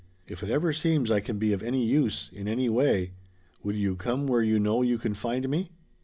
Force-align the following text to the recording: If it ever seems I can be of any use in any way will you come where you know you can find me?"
If 0.27 0.41
it 0.41 0.49
ever 0.49 0.73
seems 0.73 1.11
I 1.11 1.19
can 1.19 1.37
be 1.37 1.53
of 1.53 1.61
any 1.61 1.85
use 1.85 2.31
in 2.33 2.47
any 2.47 2.69
way 2.69 3.11
will 3.61 3.75
you 3.75 3.95
come 3.95 4.25
where 4.25 4.41
you 4.41 4.57
know 4.59 4.81
you 4.81 4.97
can 4.97 5.13
find 5.13 5.47
me?" 5.47 5.69